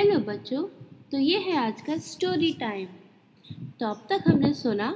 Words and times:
Hello 0.00 0.18
बच्चों। 0.18 0.62
तो 1.12 1.18
ये 1.18 1.38
है 1.38 1.56
आज 1.56 1.80
का 1.80 1.96
स्टोरी 1.96 2.52
टाइम 2.52 2.86
तो 3.80 3.86
अब 3.86 4.06
तक 4.10 4.22
हमने 4.26 4.52
सुना 4.54 4.86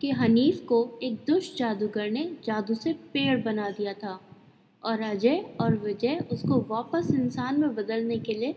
कि 0.00 0.10
हनीफ 0.10 0.64
को 0.66 0.78
एक 1.02 1.14
दुष्ट 1.26 1.56
जादूगर 1.58 2.10
ने 2.10 2.24
जादू 2.44 2.74
से 2.74 2.92
पेड़ 3.12 3.36
बना 3.42 3.68
दिया 3.70 3.92
था 3.94 4.18
और 4.82 5.00
अजय 5.00 5.44
और 5.60 5.76
विजय 5.76 6.18
उसको 6.32 6.58
वापस 6.68 7.10
इंसान 7.14 7.60
में 7.60 7.74
बदलने 7.74 8.18
के 8.18 8.34
लिए 8.34 8.54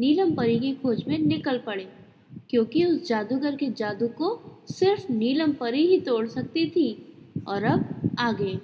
नीलम 0.00 0.34
परी 0.36 0.58
की 0.58 0.72
खोज 0.74 1.04
में 1.08 1.18
निकल 1.18 1.58
पड़े, 1.58 1.86
क्योंकि 2.50 2.84
उस 2.84 3.06
जादूगर 3.08 3.56
के 3.56 3.70
जादू 3.72 4.08
को 4.14 4.32
सिर्फ़ 4.70 5.12
नीलम 5.12 5.52
परी 5.52 5.86
ही 5.86 6.00
तोड़ 6.00 6.26
सकती 6.28 6.68
थी। 6.70 6.88
और 7.48 7.64
अब 7.64 8.10
आगे। 8.18 8.58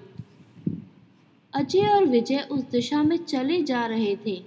अजय 1.53 1.87
और 1.89 2.07
विजय 2.07 2.47
उस 2.51 2.65
दिशा 2.71 3.03
में 3.03 3.17
चले 3.19 3.63
जा 3.63 3.87
रहे 3.87 4.17
थे, 4.17 4.41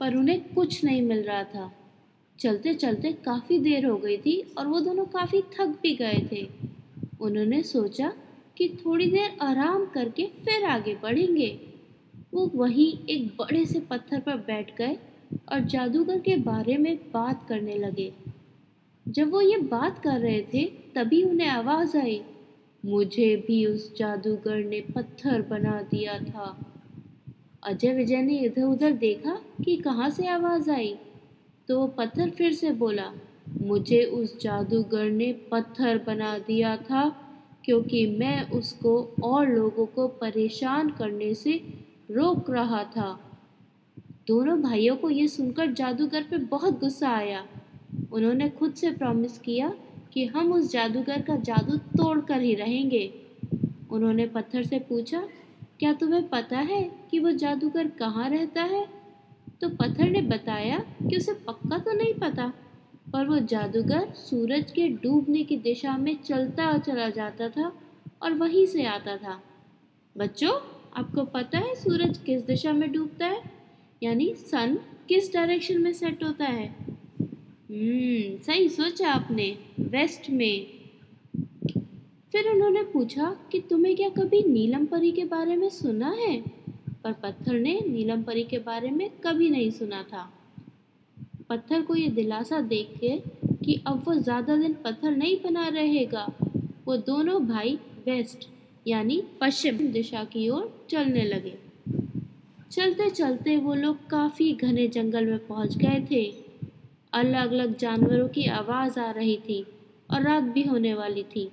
पर 0.00 0.16
उन्हें 0.16 0.40
कुछ 0.54 0.82
नहीं 0.84 1.02
मिल 1.02 1.22
रहा 1.22 1.44
था। 1.44 1.70
चलते 2.42 2.74
चलते 2.74 3.12
काफ़ी 3.12 3.58
देर 3.58 3.86
हो 3.86 3.96
गई 3.96 4.16
थी 4.16 4.54
और 4.58 4.66
वो 4.66 4.80
दोनों 4.80 5.04
काफ़ी 5.04 5.42
थक 5.42 5.78
भी 5.82 5.94
गए 5.94 6.28
थे। 6.32 6.48
उन्होंने 7.20 7.62
सोचा 7.62 8.12
कि 8.56 8.68
थोड़ी 8.68 9.06
देर 9.06 9.36
आराम 9.42 9.86
करके 9.86 10.26
फिर 10.26 10.64
आगे 10.64 10.94
बढ़ेंगे। 11.02 11.60
वो 12.34 12.50
वहीं 12.54 13.06
एक 13.06 13.26
बड़े 13.26 13.66
से 13.66 13.80
पत्थर 13.80 14.20
पर 14.20 14.36
बैठ 14.36 14.76
गए 14.76 14.98
और 15.52 15.60
जादूगर 15.60 16.18
के 16.18 16.36
बारे 16.36 16.76
में 16.76 16.96
बात 16.96 17.46
करने 17.48 17.78
लगे। 17.78 18.12
जब 19.08 19.30
वो 19.30 19.40
ये 19.40 19.56
बात 19.56 19.98
कर 19.98 20.18
रहे 20.20 20.42
थे, 20.42 20.64
तभी 20.64 21.22
उन्हें 21.22 21.48
आवाज़ 21.48 21.96
आई, 21.96 22.22
मुझे 22.84 23.36
भी 23.36 23.66
उस 23.66 23.96
जादूगर 23.96 24.56
ने 24.56 24.80
पत्थर 24.80 25.42
बना 25.42 25.82
दिया 25.82 26.18
था। 26.18 26.74
अजय 27.62 27.94
विजय 27.94 28.22
ने 28.22 28.38
इधर 28.38 28.62
उधर 28.62 28.92
देखा 28.92 29.40
कि 29.64 29.76
कहाँ 29.76 30.10
से 30.10 30.26
आवाज़ 30.26 30.70
आई। 30.70 30.98
तो 31.68 31.78
वो 31.80 31.86
पत्थर 31.86 32.30
फिर 32.30 32.52
से 32.52 32.70
बोला, 32.70 33.12
मुझे 33.62 34.04
उस 34.04 34.38
जादूगर 34.40 35.04
ने 35.04 35.32
पत्थर 35.50 35.98
बना 36.06 36.38
दिया 36.38 36.76
था 36.76 37.08
क्योंकि 37.64 38.06
मैं 38.06 38.50
उसको 38.50 39.14
और 39.22 39.48
लोगों 39.48 39.86
को 39.86 40.08
परेशान 40.08 40.90
करने 40.90 41.34
से 41.34 41.52
रोक 42.10 42.50
रहा 42.50 42.82
था। 42.84 43.18
दोनों 44.26 44.60
भाइयों 44.62 44.96
को 44.96 45.10
यह 45.10 45.26
सुनकर 45.26 45.72
जादूगर 45.72 46.22
पे 46.22 46.38
बहुत 46.38 46.80
गुस्सा 46.80 47.10
आया। 47.10 47.44
उन्होंने 48.12 48.48
खुद 48.50 48.74
से 48.74 48.90
प्रॉमिस 48.90 49.38
किया 49.38 49.72
कि 50.12 50.24
हम 50.26 50.52
उस 50.52 50.72
जादूगर 50.72 51.22
का 51.22 51.36
जादू 51.36 51.76
तोड़ 51.76 52.20
कर 52.20 52.40
ही 52.40 52.54
रहेंगे। 52.54 53.12
उन्होंने 53.90 54.26
पत्थर 54.26 54.62
से 54.62 54.78
पूछा, 54.78 55.28
क्या 55.78 55.92
तुम्हें 55.92 56.28
पता 56.28 56.58
है 56.58 56.82
कि 57.10 57.18
वो 57.18 57.30
जादूगर 57.32 57.88
कहाँ 57.88 58.28
रहता 58.30 58.62
है? 58.62 59.01
तो 59.62 59.68
पत्थर 59.68 60.10
ने 60.10 60.20
बताया 60.22 60.78
कि 60.78 61.16
उसे 61.16 61.32
पक्का 61.32 61.78
तो 61.78 61.92
नहीं 61.92 62.14
पता, 62.14 62.46
पर 63.12 63.26
वो 63.26 63.38
जादूगर 63.38 64.12
सूरज 64.12 64.70
के 64.70 64.88
डूबने 64.88 65.42
की 65.44 65.56
दिशा 65.56 65.96
में 65.96 66.16
चलता 66.22 66.78
चला 66.78 67.08
जाता 67.10 67.48
था 67.48 67.72
और 68.22 68.32
वहीं 68.32 68.66
से 68.66 68.84
आता 68.84 69.16
था। 69.16 69.40
बच्चों, 70.16 70.52
आपको 70.96 71.24
पता 71.24 71.58
है 71.58 71.74
सूरज 71.74 72.18
किस 72.18 72.42
दिशा 72.42 72.72
में 72.72 72.92
डूबता 72.92 73.26
है? 73.26 73.42
यानी 74.02 74.34
सन 74.34 74.78
किस 75.08 75.32
डायरेक्शन 75.34 75.80
में 75.82 75.92
सेट 75.92 76.24
होता 76.24 76.44
है? 76.44 76.66
हम्म 77.20 78.36
सही 78.38 78.68
सोचा 78.68 79.10
आपने, 79.10 79.58
वेस्ट 79.80 80.30
में। 80.30 80.66
फिर 82.32 82.50
उन्होंने 82.50 82.82
पूछा 82.82 83.36
कि 83.52 83.60
तुम्हें 83.60 83.96
क्या 83.96 84.08
कभी 84.08 84.42
नीलम 84.42 84.86
परी 84.86 85.12
के 85.12 85.24
बारे 85.24 85.56
में 85.56 85.68
सुना 85.68 86.10
है? 86.10 86.61
पर 87.04 87.12
पत्थर 87.12 87.52
ने 87.52 87.78
नीलम 87.88 88.22
परी 88.22 88.42
के 88.44 88.58
बारे 88.58 88.90
में 88.90 89.08
कभी 89.24 89.50
नहीं 89.50 89.70
सुना 89.70 90.02
था। 90.02 90.30
पत्थर 91.48 91.82
को 91.82 91.94
ये 91.94 92.08
दिलासा 92.08 92.60
देख 92.60 92.94
के 93.00 93.16
कि 93.64 93.80
अब 93.86 94.02
वो 94.06 94.14
ज़्यादा 94.14 94.56
दिन 94.56 94.74
पत्थर 94.74 95.10
नहीं 95.10 95.36
बना 95.36 95.66
रहेगा। 95.68 96.26
वो 96.86 96.96
दोनों 96.96 97.46
भाई 97.46 97.78
वेस्ट, 98.06 98.48
यानी 98.86 99.22
पश्चिम 99.40 99.78
दिशा 99.92 100.24
की 100.24 100.48
ओर 100.48 100.86
चलने 100.90 101.24
लगे। 101.24 101.54
चलते 102.72 103.10
चलते 103.10 103.56
वो 103.56 103.74
लोग 103.74 104.06
काफ़ी 104.08 104.52
घने 104.52 104.86
जंगल 104.88 105.26
में 105.26 105.46
पहुँच 105.46 105.76
गए 105.76 106.06
थे। 106.10 106.24
अलग 107.12 107.52
अलग 107.52 107.76
जानवरों 107.76 108.28
की 108.28 108.46
आवाज़ 108.46 108.98
आ 109.00 109.10
रही 109.10 109.36
थी 109.36 109.64
और 110.10 110.22
रात 110.22 110.42
भी 110.42 110.62
होने 110.62 110.94
वाली 110.94 111.22
थी। 111.22 111.50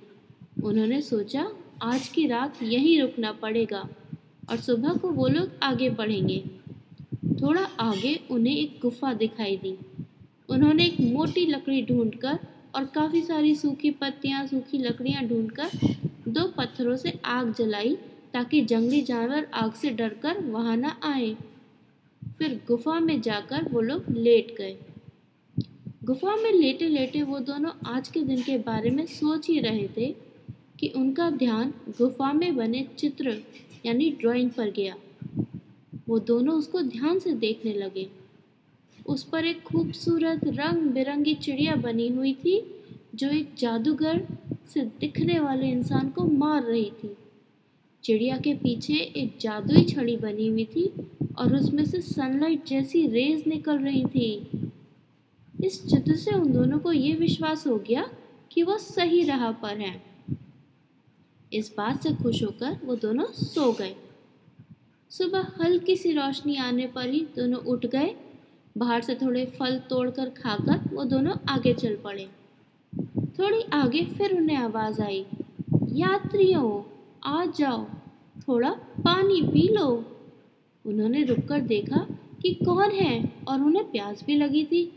उन्होंने 0.62 1.00
सोचा, 1.02 1.50
आज 1.82 2.08
की 2.08 2.26
रात 2.26 2.62
यहीं 2.62 3.00
रुकना 3.00 3.32
पड़ेगा। 3.32 3.88
और 4.50 4.56
सुबह 4.56 4.92
को 4.92 5.08
वो 5.08 5.26
लोग 5.28 5.50
आगे 5.62 5.90
बढ़ेंगे। 5.90 6.42
थोड़ा 7.42 7.60
आगे 7.80 8.14
उन्हें 8.30 8.56
एक 8.56 8.78
गुफा 8.82 9.12
दिखाई 9.12 9.56
दी। 9.56 9.76
उन्होंने 10.48 10.86
एक 10.86 11.00
मोटी 11.00 11.46
लकड़ी 11.46 11.82
ढूंढकर 11.82 12.38
और 12.74 12.84
काफ़ी 12.84 13.22
सारी 13.22 13.54
सूखी 13.54 13.90
पत्तियाँ, 13.90 14.46
सूखी 14.46 14.78
लकड़ियाँ 14.78 15.24
ढूंढकर 15.24 15.70
दो 16.28 16.46
पत्थरों 16.48 16.96
से 16.96 17.18
आग 17.24 17.52
जलाई 17.54 17.96
ताकि 18.32 18.60
जंगली 18.62 19.00
जानवर 19.02 19.46
आग 19.54 19.72
से 19.72 19.90
डरकर 19.90 20.38
वहाँ 20.40 20.76
ना 20.76 20.96
आए। 21.04 21.34
फिर 22.38 22.60
गुफा 22.68 22.98
में 23.00 23.20
जाकर 23.20 23.68
वो 23.72 23.80
लोग 23.80 24.04
लेट 24.10 24.54
गए। 24.58 24.76
गुफा 26.04 26.36
में 26.36 26.52
लेटे 26.52 26.88
लेटे 26.88 27.22
वो 27.22 27.38
दोनों 27.38 27.70
आज 27.86 28.08
के 28.08 28.20
दिन 28.20 28.42
के 28.42 28.58
बारे 28.58 28.90
में 28.90 29.06
सोच 29.06 29.48
ही 29.48 29.58
रहे 29.60 29.88
थे 29.96 30.14
कि 30.78 30.88
उनका 30.88 31.30
ध्यान 31.30 31.72
गुफा 31.98 32.32
में 32.32 32.56
बने 32.56 32.86
चित्र 32.98 33.36
यानी 33.86 34.10
ड्राइंग 34.10 34.50
पर 34.50 34.70
गया। 34.70 34.96
वो 36.08 36.18
दोनों 36.18 36.54
उसको 36.54 36.82
ध्यान 36.82 37.18
से 37.18 37.32
देखने 37.32 37.74
लगे। 37.74 38.10
उस 39.06 39.22
पर 39.22 39.44
एक 39.44 39.62
खूबसूरत 39.62 40.40
रंग 40.44 40.90
बिरंगी 40.90 41.34
चिड़िया 41.34 41.76
बनी 41.76 42.08
हुई 42.08 42.34
थी, 42.34 42.84
जो 43.14 43.28
एक 43.28 43.54
जादूगर 43.58 44.26
से 44.68 44.80
दिखने 44.80 45.40
वाले 45.40 45.70
इंसान 45.70 46.08
को 46.08 46.24
मार 46.24 46.62
रही 46.62 46.92
थी। 47.04 47.16
चिड़िया 48.04 48.38
के 48.38 48.54
पीछे 48.54 48.94
एक 48.94 49.38
जादुई 49.40 49.84
छड़ी 49.84 50.16
बनी 50.16 50.48
हुई 50.48 50.64
थी 50.64 50.92
और 51.38 51.56
उसमें 51.56 51.84
से 51.84 52.00
सनलाइट 52.00 52.64
जैसी 52.64 53.06
रेज 53.06 53.44
निकल 53.46 53.78
रही 53.78 54.04
थी। 54.04 54.50
इस 55.64 55.86
चित्र 55.86 56.16
से 56.16 56.30
उन 56.30 56.52
दोनों 56.52 56.78
को 56.78 56.92
ये 56.92 57.12
विश्वास 57.14 57.66
हो 57.66 57.76
गया 57.76 58.10
कि 58.52 58.62
वह 58.62 58.76
सही 58.76 59.24
राह 59.24 59.52
पर 59.52 59.78
हैं। 59.78 60.09
इस 61.52 61.74
बात 61.76 62.02
से 62.02 62.12
खुश 62.14 62.42
होकर 62.42 62.78
वो 62.84 62.94
दोनों 62.94 63.24
सो 63.24 63.72
गए। 63.72 63.94
सुबह 65.10 65.46
हल्की 65.60 65.96
सी 65.96 66.12
रोशनी 66.12 66.56
आने 66.56 66.86
पर 66.86 67.08
ही 67.08 67.20
दोनों 67.36 67.58
उठ 67.58 67.86
गए। 67.86 68.14
बाहर 68.78 69.00
से 69.00 69.14
थोड़े 69.14 69.44
फल 69.46 69.78
तोड़कर 69.78 70.28
खाकर 70.30 70.94
वो 70.94 71.04
दोनों 71.04 71.34
आगे 71.48 71.72
चल 71.74 71.96
पड़े। 71.96 72.28
थोड़ी 73.38 73.62
आगे 73.72 74.04
फिर 74.04 74.36
उन्हें 74.36 74.56
आवाज़ 74.56 75.02
आई, 75.02 75.26
यात्रियों, 75.92 76.82
आ 77.24 77.44
जाओ, 77.44 77.84
थोड़ा 78.48 78.70
पानी 79.04 79.42
पी 79.42 79.68
लो। 79.68 79.86
उन्होंने 80.86 81.24
रुककर 81.24 81.60
देखा 81.60 82.06
कि 82.42 82.54
कौन 82.54 82.90
है 82.90 83.32
और 83.48 83.60
उन्हें 83.60 83.90
प्यास 83.90 84.24
भी 84.26 84.34
लगी 84.34 84.64
थी। 84.64 84.92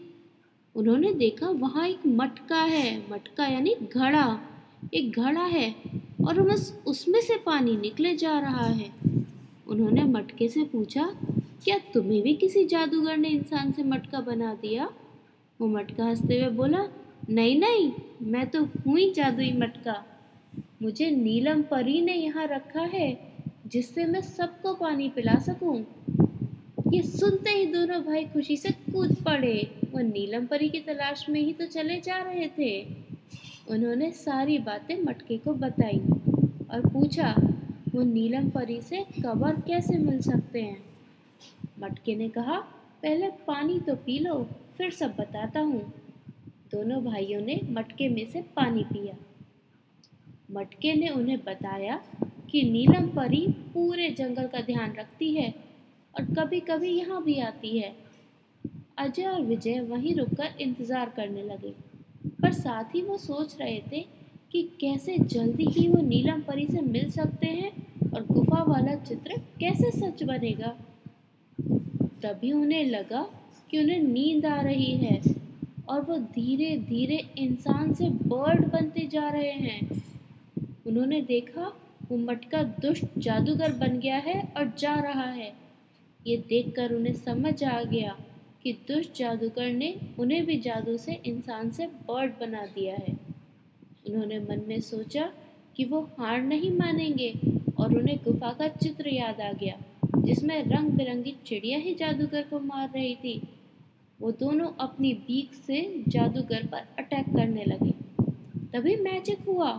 उन्होंने 0.75 1.13
देखा 1.13 1.49
वहाँ 1.49 1.87
एक 1.87 2.07
मटका 2.07 2.61
है, 2.61 3.11
मटका 3.11 3.45
यानी 3.45 3.75
घड़ा। 3.93 4.39
एक 4.93 5.11
घड़ा 5.11 5.43
है 5.43 5.75
और 6.27 6.41
बस 6.41 6.83
उसमें 6.87 7.21
से 7.21 7.37
पानी 7.37 7.77
निकले 7.77 8.15
जा 8.15 8.39
रहा 8.39 8.65
है। 8.65 8.91
उन्होंने 9.67 10.03
मटके 10.03 10.47
से 10.47 10.63
पूछा, 10.63 11.15
क्या 11.63 11.77
तुम्हें 11.93 12.21
भी 12.21 12.33
किसी 12.33 12.65
जादूगर 12.65 13.17
ने 13.17 13.27
इंसान 13.27 13.71
से 13.71 13.83
मटका 13.83 14.19
बना 14.19 14.53
दिया? 14.53 14.89
वो 15.61 15.67
मटका 15.67 16.05
हँसते 16.05 16.39
हुए 16.39 16.49
बोला, 16.49 16.87
नहीं 17.29 17.59
नहीं, 17.59 17.91
मैं 18.21 18.49
तो 18.49 18.63
हूँ 18.63 18.99
ही 18.99 19.13
जादुई 19.13 19.51
मटका। 19.51 20.05
मुझे 20.81 21.11
नीलम 21.11 21.61
परी 21.61 22.01
ने 22.01 22.13
यहाँ 22.13 22.47
रखा 22.47 22.81
है, 22.81 23.33
जिससे 23.67 24.05
मैं 24.05 24.21
सबको 24.21 24.73
पानी 24.73 25.09
पिला 25.09 25.39
सकूँ। 25.39 25.85
ये 26.93 27.01
सुनते 27.01 27.49
ही 27.49 27.65
दोनों 27.65 28.01
भाई 28.01 28.25
खुशी 28.25 28.57
से 28.57 28.71
कूद 28.71 29.15
पड़े। 29.15 29.71
वो 29.93 29.99
नीलम 29.99 30.45
परी 30.45 30.69
की 30.69 30.79
तलाश 30.79 31.25
में 31.29 31.41
ही 31.41 31.53
तो 31.53 31.65
चले 31.65 31.99
जा 31.99 32.17
रहे 32.17 32.47
थे। 32.47 32.87
उन्होंने 33.67 34.11
सारी 34.11 34.57
बातें 34.59 34.95
मटके 35.03 35.37
को 35.37 35.53
बताई 35.53 35.99
और 36.71 36.87
पूछा, 36.93 37.35
वो 37.95 38.01
नीलम 38.01 38.49
परी 38.49 38.81
से 38.81 39.05
कबर 39.19 39.61
कैसे 39.61 39.97
मिल 39.97 40.19
सकते 40.21 40.61
हैं? 40.61 40.83
मटके 41.79 42.15
ने 42.15 42.29
कहा, 42.29 42.57
पहले 43.03 43.29
पानी 43.47 43.79
तो 43.79 43.95
पी 43.95 44.17
लो, 44.19 44.43
फिर 44.77 44.91
सब 44.91 45.15
बताता 45.15 45.59
हूँ। 45.59 45.81
दोनों 46.71 47.03
भाइयों 47.03 47.41
ने 47.41 47.59
मटके 47.69 48.09
में 48.09 48.25
से 48.25 48.41
पानी 48.55 48.83
पिया। 48.83 49.15
मटके 50.51 50.93
ने 50.93 51.09
उन्हें 51.09 51.37
बताया 51.43 52.01
कि 52.51 52.61
नीलम 52.63 53.07
परी 53.07 53.45
पूरे 53.73 54.09
जंगल 54.09 54.47
का 54.47 54.61
ध्यान 54.61 54.93
रखती 54.93 55.33
है 55.35 55.53
और 56.13 56.25
कभी 56.35 56.59
कभी 56.59 56.89
यहाँ 56.89 57.23
भी 57.23 57.39
आती 57.39 57.77
है। 57.77 57.95
अजय 58.97 59.25
और 59.25 59.41
विजय 59.41 59.79
वहीं 59.81 60.15
रुककर 60.15 60.61
इंतज़ार 60.61 61.09
करने 61.09 61.43
लगे। 61.43 61.73
पर 62.43 62.53
साथ 62.53 62.95
ही 62.95 63.01
वो 63.01 63.17
सोच 63.17 63.55
रहे 63.61 63.79
थे 63.91 64.05
कि 64.51 64.61
कैसे 64.81 65.17
जल्दी 65.17 65.65
ही 65.65 65.87
वो 65.87 66.01
नीलम 66.01 66.41
परी 66.41 66.65
से 66.67 66.81
मिल 66.81 67.09
सकते 67.11 67.47
हैं 67.47 67.71
और 68.11 68.25
गुफा 68.25 68.63
वाला 68.63 68.95
चित्र 68.95 69.37
कैसे 69.59 69.91
सच 69.91 70.23
बनेगा। 70.23 70.75
तभी 72.23 72.51
उन्हें 72.51 72.83
लगा 72.85 73.21
कि 73.71 73.79
उन्हें 73.79 73.99
नींद 73.99 74.45
आ 74.45 74.59
रही 74.61 74.91
है 74.97 75.21
और 75.89 76.01
वो 76.01 76.17
धीरे 76.17 76.75
धीरे 76.89 77.17
इंसान 77.37 77.93
से 77.93 78.09
बर्ड 78.09 78.65
बनते 78.71 79.07
जा 79.07 79.27
रहे 79.29 79.51
हैं। 79.51 80.01
उन्होंने 80.87 81.21
देखा, 81.21 81.71
वो 82.09 82.17
मटका 82.17 82.63
दुष्ट 82.63 83.05
जादूगर 83.17 83.73
बन 83.73 83.99
गया 83.99 84.17
है 84.17 84.41
और 84.57 84.73
जा 84.79 84.93
रहा 84.95 85.29
है। 85.31 85.51
ये 86.27 86.37
देखकर 86.49 86.93
उन्हें 86.93 87.13
समझ 87.13 87.63
आ 87.63 87.81
गया 87.83 88.15
कि 88.63 88.73
दुष्ट 88.73 89.15
जादूगर 89.15 89.71
ने 89.71 89.95
उन्हें 90.19 90.45
भी 90.45 90.59
जादू 90.59 90.97
से 90.97 91.21
इंसान 91.25 91.69
से 91.71 91.87
बर्ड 91.87 92.31
बना 92.39 92.65
दिया 92.65 92.95
है। 92.95 93.17
उन्होंने 94.09 94.39
मन 94.39 94.61
में 94.67 94.79
सोचा 94.81 95.31
कि 95.75 95.85
वो 95.85 96.01
हार 96.19 96.41
नहीं 96.41 96.71
मानेंगे 96.71 97.33
और 97.77 97.97
उन्हें 97.97 98.17
गुफा 98.17 98.53
का 98.53 98.67
चित्र 98.67 99.09
याद 99.09 99.41
आ 99.41 99.51
गया, 99.51 99.79
जिसमें 100.17 100.63
रंग 100.63 100.89
बिरंगी 100.89 101.35
चिड़िया 101.45 101.77
ही 101.77 101.95
जादूगर 101.95 102.41
को 102.41 102.59
मार 102.59 102.89
रही 102.89 103.15
थी। 103.15 103.41
वो 104.21 104.31
दोनों 104.31 104.67
अपनी 104.79 105.13
बीक 105.13 105.53
से 105.53 106.03
जादूगर 106.07 106.67
पर 106.67 106.87
अटैक 106.99 107.25
करने 107.25 107.63
लगे। 107.63 107.91
तभी 108.73 108.95
मैजिक 108.95 109.39
हुआ 109.47 109.71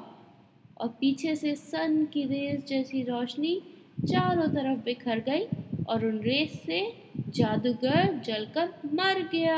और 0.78 0.88
पीछे 1.00 1.36
से 1.36 1.54
सन 1.54 2.04
की 2.06 2.24
रेस 2.24 2.64
जैसी 2.66 3.02
रोशनी 3.02 3.62
चारों 4.00 4.48
तरफ़ 4.48 4.84
बिखर 4.84 5.18
गई। 5.18 5.46
और 5.88 6.06
उन 6.06 6.18
रेस 6.18 6.52
से 6.66 6.80
जादूगर 7.28 8.20
जलकर 8.26 8.68
मर 8.94 9.22
गया। 9.32 9.56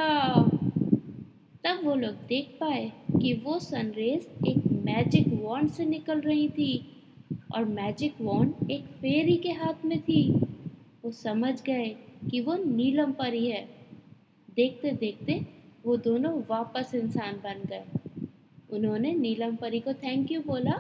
तब 1.65 1.81
वो 1.85 1.95
लोग 1.95 2.15
देख 2.29 2.57
पाए 2.61 2.93
कि 3.13 3.33
वो 3.45 3.59
सनरेज 3.59 4.29
एक 4.49 4.67
मैजिक 4.87 5.29
वॉन्ड 5.43 5.71
से 5.71 5.85
निकल 5.85 6.21
रही 6.21 6.49
थी 6.49 6.73
और 7.55 7.65
मैजिक 7.65 8.21
वॉन्ड 8.21 8.71
एक 8.71 8.85
फेरी 9.01 9.37
के 9.37 9.53
हाथ 9.53 9.85
में 9.85 10.01
थी। 10.03 10.23
वो 11.05 11.11
समझ 11.11 11.55
गए 11.63 11.89
कि 12.31 12.41
वो 12.41 12.55
नीलम 12.57 13.13
परी 13.13 13.47
है 13.47 13.69
देखते 14.57 14.91
देखते 14.91 15.41
वो 15.87 15.97
दोनों 15.97 16.33
वापस 16.51 16.95
इंसान 16.95 17.35
बन 17.45 17.67
गए। 17.67 17.85
उन्होंने 18.71 19.13
नीलम 19.15 19.57
परी 19.57 19.81
को 19.81 19.93
थैंक 19.95 20.33
यू 20.33 20.41
बोला 20.41 20.73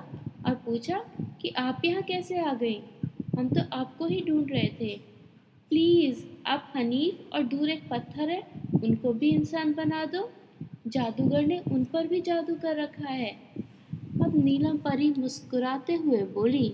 और 0.46 0.54
पूछा 0.54 0.99
कि 1.42 1.49
आप 1.49 1.82
यहाँ 1.84 2.02
कैसे 2.02 2.38
आ 2.38 2.54
गई? 2.54 2.81
हम 3.38 3.49
तो 3.49 3.60
आपको 3.72 4.06
ही 4.06 4.20
ढूंढ 4.28 4.50
रहे 4.50 4.69
थे। 4.81 5.15
प्लीज़, 5.70 6.24
आप 6.46 6.72
हनीफ 6.76 7.32
और 7.32 7.42
दूर 7.42 7.70
एक 7.70 7.88
पत्थर 7.88 8.30
है, 8.30 8.42
उनको 8.84 9.12
भी 9.12 9.28
इंसान 9.28 9.72
बना 9.74 10.04
दो। 10.04 10.30
जादूगर 10.86 11.46
ने 11.46 11.58
उन 11.58 11.84
पर 11.84 12.06
भी 12.06 12.20
जादू 12.20 12.54
कर 12.54 12.76
रखा 12.76 13.08
है। 13.08 13.30
अब 14.22 14.32
नीलम 14.44 14.76
परी 14.76 15.14
मुस्कुराते 15.18 15.94
हुए 15.94 16.22
बोली, 16.22 16.68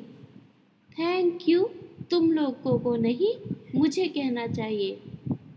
थैंक 0.90 1.48
यू, 1.48 1.68
तुम 2.10 2.30
लोगों 2.32 2.78
को 2.78 2.96
नहीं, 2.96 3.32
मुझे 3.74 4.06
कहना 4.08 4.46
चाहिए। 4.46 5.00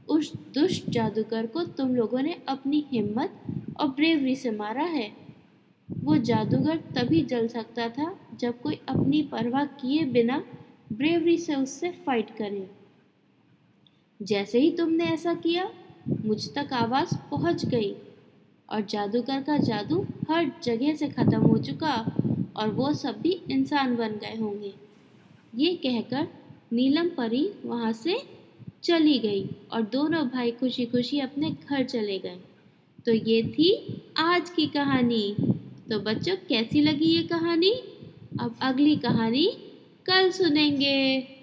उस 0.09 0.33
दुष्ट 0.53 0.89
जादूगर 0.89 1.45
को 1.45 1.63
तुम 1.63 1.95
लोगों 1.95 2.21
ने 2.21 2.35
अपनी 2.47 2.85
हिम्मत 2.91 3.41
और 3.79 3.87
ब्रेवरी 3.87 4.35
से 4.35 4.51
मारा 4.51 4.83
है। 4.83 5.11
वो 5.89 6.17
जादूगर 6.17 6.77
तभी 6.77 7.21
जल 7.21 7.47
सकता 7.47 7.89
था 7.89 8.19
जब 8.39 8.61
कोई 8.61 8.79
अपनी 8.89 9.21
परवाह 9.21 9.65
किए 9.65 10.05
बिना 10.05 10.43
ब्रेवरी 10.93 11.37
से 11.37 11.55
उससे 11.55 11.91
फाइट 12.05 12.29
करे। 12.35 12.84
जैसे 14.21 14.59
ही 14.59 14.71
तुमने 14.71 15.05
ऐसा 15.05 15.33
किया, 15.33 15.69
मुझ 16.25 16.53
तक 16.55 16.73
आवाज़ 16.73 17.15
पहुँच 17.31 17.65
गई 17.65 17.95
और 18.69 18.81
जादूगर 18.81 19.41
का 19.41 19.57
जादू 19.57 20.05
हर 20.29 20.51
जगह 20.63 20.95
से 20.95 21.07
ख़त्म 21.07 21.41
हो 21.41 21.57
चुका 21.57 22.15
और 22.55 22.69
वो 22.69 22.93
सब 22.93 23.21
भी 23.21 23.41
इंसान 23.51 23.95
बन 23.95 24.11
गए 24.11 24.37
होंगे। 24.39 24.73
ये 25.55 25.75
कहकर 25.75 26.27
नीलम 26.73 27.09
परी 27.09 27.49
वहाँ 27.65 27.91
से 27.93 28.21
चली 28.83 29.19
गई 29.19 29.49
और 29.71 29.81
दोनों 29.81 30.27
भाई 30.27 30.51
खुशी 30.51 30.85
खुशी 30.85 31.19
अपने 31.19 31.51
घर 31.51 31.83
चले 31.83 32.19
गए। 32.19 32.39
तो 33.05 33.13
ये 33.13 33.43
थी 33.43 34.01
आज 34.17 34.49
की 34.49 34.67
कहानी। 34.67 35.35
तो 35.89 35.99
बच्चों, 35.99 36.35
कैसी 36.49 36.81
लगी 36.81 37.05
ये 37.05 37.23
कहानी? 37.23 37.71
अब 38.39 38.55
अगली 38.61 38.95
कहानी 38.95 39.45
कल 40.05 40.31
सुनेंगे। 40.31 41.34